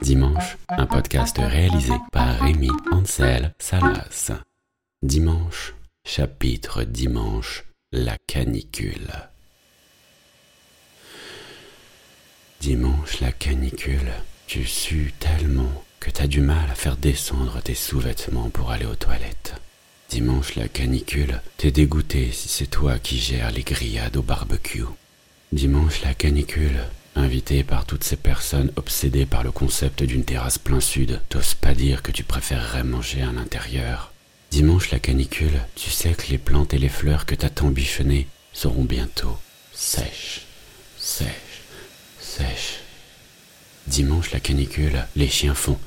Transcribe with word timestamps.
Dimanche, 0.00 0.56
un 0.68 0.86
podcast 0.86 1.36
réalisé 1.38 1.92
par 2.12 2.40
Rémi 2.40 2.70
Ansel 2.92 3.54
Salas. 3.58 4.32
Dimanche, 5.02 5.74
chapitre 6.04 6.84
dimanche, 6.84 7.64
la 7.92 8.16
canicule. 8.26 9.10
Dimanche, 12.60 13.20
la 13.20 13.32
canicule. 13.32 14.12
Tu 14.46 14.64
sues 14.64 15.12
tellement 15.18 15.84
que 16.00 16.10
t'as 16.10 16.26
du 16.26 16.40
mal 16.40 16.70
à 16.70 16.74
faire 16.74 16.96
descendre 16.96 17.60
tes 17.60 17.74
sous-vêtements 17.74 18.50
pour 18.50 18.70
aller 18.70 18.86
aux 18.86 18.94
toilettes. 18.94 19.54
Dimanche, 20.08 20.56
la 20.56 20.68
canicule. 20.68 21.40
T'es 21.58 21.70
dégoûté 21.70 22.32
si 22.32 22.48
c'est 22.48 22.66
toi 22.66 22.98
qui 22.98 23.18
gères 23.18 23.52
les 23.52 23.62
grillades 23.62 24.16
au 24.16 24.22
barbecue. 24.22 24.84
Dimanche, 25.52 26.02
la 26.02 26.14
canicule. 26.14 26.78
Invité 27.16 27.64
par 27.64 27.84
toutes 27.84 28.04
ces 28.04 28.16
personnes 28.16 28.70
obsédées 28.76 29.26
par 29.26 29.42
le 29.42 29.50
concept 29.50 30.04
d'une 30.04 30.24
terrasse 30.24 30.58
plein 30.58 30.78
sud, 30.78 31.20
t'oses 31.28 31.54
pas 31.54 31.74
dire 31.74 32.02
que 32.02 32.12
tu 32.12 32.22
préférerais 32.22 32.84
manger 32.84 33.22
à 33.22 33.32
l'intérieur. 33.32 34.12
Dimanche, 34.52 34.92
la 34.92 35.00
canicule. 35.00 35.60
Tu 35.74 35.90
sais 35.90 36.12
que 36.12 36.30
les 36.30 36.38
plantes 36.38 36.72
et 36.72 36.78
les 36.78 36.88
fleurs 36.88 37.26
que 37.26 37.34
t'as 37.34 37.50
tant 37.50 37.68
bichonnées 37.68 38.28
seront 38.52 38.84
bientôt 38.84 39.36
sèches, 39.72 40.42
sèches, 40.96 41.62
sèches. 42.20 42.78
Dimanche, 43.88 44.30
la 44.30 44.38
canicule. 44.38 45.04
Les 45.16 45.28
chiens 45.28 45.54
font 45.54 45.78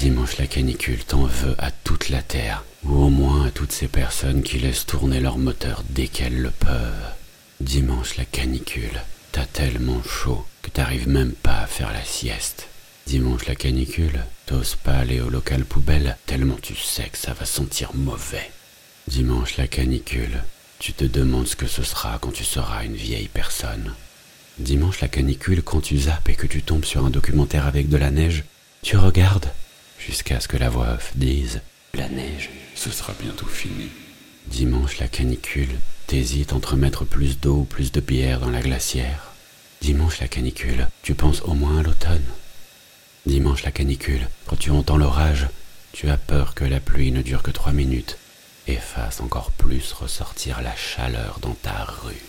Dimanche 0.00 0.38
la 0.38 0.46
canicule 0.46 1.04
t'en 1.04 1.24
veut 1.24 1.54
à 1.58 1.70
toute 1.70 2.08
la 2.08 2.22
terre, 2.22 2.64
ou 2.84 3.04
au 3.04 3.10
moins 3.10 3.44
à 3.44 3.50
toutes 3.50 3.70
ces 3.70 3.86
personnes 3.86 4.42
qui 4.42 4.58
laissent 4.58 4.86
tourner 4.86 5.20
leur 5.20 5.36
moteur 5.36 5.82
dès 5.90 6.08
qu'elles 6.08 6.40
le 6.40 6.50
peuvent. 6.50 7.12
Dimanche 7.60 8.16
la 8.16 8.24
canicule, 8.24 9.02
t'as 9.30 9.44
tellement 9.44 10.02
chaud 10.02 10.46
que 10.62 10.70
t'arrives 10.70 11.06
même 11.06 11.32
pas 11.32 11.58
à 11.58 11.66
faire 11.66 11.92
la 11.92 12.02
sieste. 12.02 12.68
Dimanche 13.06 13.44
la 13.44 13.54
canicule, 13.54 14.24
t'oses 14.46 14.74
pas 14.74 14.94
aller 14.94 15.20
au 15.20 15.28
local 15.28 15.66
poubelle 15.66 16.16
tellement 16.24 16.56
tu 16.62 16.76
sais 16.76 17.10
que 17.10 17.18
ça 17.18 17.34
va 17.34 17.44
sentir 17.44 17.90
mauvais. 17.94 18.50
Dimanche 19.06 19.58
la 19.58 19.66
canicule, 19.66 20.44
tu 20.78 20.94
te 20.94 21.04
demandes 21.04 21.46
ce 21.46 21.56
que 21.56 21.66
ce 21.66 21.82
sera 21.82 22.18
quand 22.22 22.32
tu 22.32 22.44
seras 22.44 22.86
une 22.86 22.96
vieille 22.96 23.28
personne. 23.28 23.92
Dimanche 24.58 25.02
la 25.02 25.08
canicule, 25.08 25.62
quand 25.62 25.82
tu 25.82 25.98
zappes 25.98 26.30
et 26.30 26.36
que 26.36 26.46
tu 26.46 26.62
tombes 26.62 26.86
sur 26.86 27.04
un 27.04 27.10
documentaire 27.10 27.66
avec 27.66 27.90
de 27.90 27.98
la 27.98 28.10
neige, 28.10 28.44
tu 28.80 28.96
regardes 28.96 29.50
jusqu'à 30.06 30.40
ce 30.40 30.48
que 30.48 30.56
la 30.56 30.70
voix 30.70 30.94
off 30.94 31.12
dise 31.14 31.60
La 31.94 32.08
neige, 32.08 32.50
ce 32.74 32.90
sera 32.90 33.12
bientôt 33.20 33.46
fini. 33.46 33.88
Dimanche, 34.46 34.98
la 34.98 35.08
canicule, 35.08 35.78
t'hésites 36.06 36.52
entre 36.52 36.76
mettre 36.76 37.04
plus 37.04 37.38
d'eau 37.38 37.58
ou 37.58 37.64
plus 37.64 37.92
de 37.92 38.00
bière 38.00 38.40
dans 38.40 38.50
la 38.50 38.62
glacière. 38.62 39.32
Dimanche, 39.80 40.20
la 40.20 40.28
canicule, 40.28 40.88
tu 41.02 41.14
penses 41.14 41.42
au 41.42 41.54
moins 41.54 41.78
à 41.78 41.82
l'automne. 41.82 42.24
Dimanche, 43.26 43.62
la 43.62 43.70
canicule, 43.70 44.28
quand 44.46 44.56
tu 44.56 44.70
entends 44.70 44.96
l'orage, 44.96 45.48
tu 45.92 46.08
as 46.08 46.16
peur 46.16 46.54
que 46.54 46.64
la 46.64 46.80
pluie 46.80 47.12
ne 47.12 47.22
dure 47.22 47.42
que 47.42 47.50
trois 47.50 47.72
minutes 47.72 48.18
et 48.66 48.76
fasse 48.76 49.20
encore 49.20 49.50
plus 49.52 49.92
ressortir 49.92 50.62
la 50.62 50.74
chaleur 50.76 51.38
dans 51.40 51.54
ta 51.54 51.84
rue. 51.84 52.22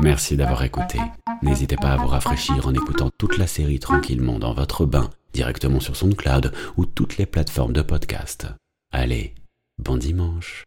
Merci 0.00 0.36
d'avoir 0.36 0.62
écouté. 0.62 0.98
N'hésitez 1.42 1.76
pas 1.76 1.92
à 1.92 1.96
vous 1.96 2.08
rafraîchir 2.08 2.66
en 2.66 2.74
écoutant 2.74 3.10
toute 3.16 3.38
la 3.38 3.46
série 3.46 3.78
tranquillement 3.78 4.38
dans 4.38 4.54
votre 4.54 4.86
bain, 4.86 5.10
directement 5.32 5.80
sur 5.80 5.96
SoundCloud 5.96 6.52
ou 6.76 6.86
toutes 6.86 7.16
les 7.16 7.26
plateformes 7.26 7.72
de 7.72 7.82
podcast. 7.82 8.46
Allez, 8.92 9.34
bon 9.78 9.96
dimanche. 9.96 10.64